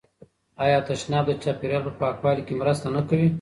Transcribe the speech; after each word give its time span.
آیا 0.63 0.79
تشناب 0.87 1.25
د 1.29 1.31
چاپیریال 1.43 1.83
په 1.87 1.93
پاکوالي 2.01 2.43
کې 2.47 2.53
مرسته 2.61 2.85
نه 2.95 3.01
کوي؟ 3.09 3.27